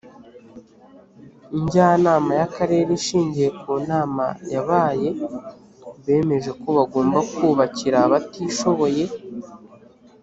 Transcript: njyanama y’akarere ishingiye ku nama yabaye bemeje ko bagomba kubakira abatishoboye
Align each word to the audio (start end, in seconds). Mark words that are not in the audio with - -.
njyanama 1.61 2.31
y’akarere 2.39 2.89
ishingiye 2.99 3.49
ku 3.59 3.71
nama 3.89 4.25
yabaye 4.53 5.09
bemeje 6.05 6.51
ko 6.61 6.67
bagomba 6.77 7.19
kubakira 7.35 7.97
abatishoboye 8.07 9.03